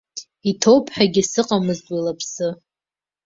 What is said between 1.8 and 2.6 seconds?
уи лыԥсы.